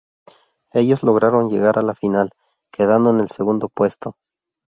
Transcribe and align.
Ellos 0.73 1.03
lograron 1.03 1.51
llegar 1.51 1.77
a 1.77 1.83
la 1.83 1.93
final, 1.93 2.31
quedando 2.73 3.11
en 3.11 3.19
el 3.19 3.29
segundo 3.29 3.69
puesto. 3.69 4.15